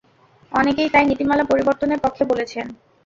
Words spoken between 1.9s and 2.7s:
পক্ষে বলেছেন।